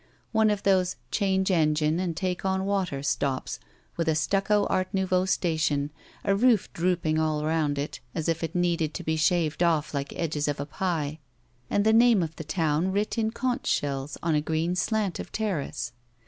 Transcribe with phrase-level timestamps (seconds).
[0.31, 3.59] One of those change engine and take on water stops
[3.97, 5.91] with a stucco art nouveau station,
[6.23, 10.11] a roof drooping all rotmd it, as if it needed to be shaved oE like
[10.15, 11.19] edges of a pie,
[11.69, 15.31] and the name of the town writ in conch shells on a green slant of
[15.31, 15.91] terrace.